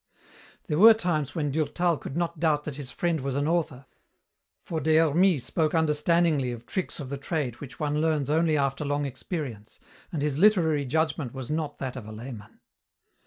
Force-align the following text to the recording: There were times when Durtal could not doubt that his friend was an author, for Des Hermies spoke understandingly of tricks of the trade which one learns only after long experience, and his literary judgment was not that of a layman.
There 0.65 0.79
were 0.79 0.95
times 0.95 1.35
when 1.35 1.51
Durtal 1.51 1.95
could 1.95 2.17
not 2.17 2.39
doubt 2.39 2.63
that 2.63 2.73
his 2.77 2.89
friend 2.91 3.21
was 3.21 3.35
an 3.35 3.47
author, 3.47 3.85
for 4.63 4.81
Des 4.81 4.95
Hermies 4.97 5.45
spoke 5.45 5.75
understandingly 5.75 6.51
of 6.51 6.65
tricks 6.65 6.99
of 6.99 7.09
the 7.11 7.19
trade 7.19 7.61
which 7.61 7.79
one 7.79 8.01
learns 8.01 8.27
only 8.27 8.57
after 8.57 8.83
long 8.83 9.05
experience, 9.05 9.79
and 10.11 10.23
his 10.23 10.39
literary 10.39 10.85
judgment 10.85 11.35
was 11.35 11.51
not 11.51 11.77
that 11.77 11.95
of 11.95 12.07
a 12.07 12.11
layman. 12.11 12.59